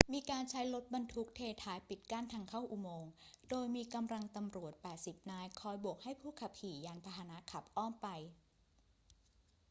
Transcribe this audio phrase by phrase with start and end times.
[0.13, 3.11] มีการใช้รถบรรทุกเทท้ายปิดกั้นทางเข้าอุโมงค์
[3.49, 8.07] โดยมีกำลังตำรวจ 80 นายคอยโบกให้ผู้ขับขี่ยานพาหนะขับอ้อมไป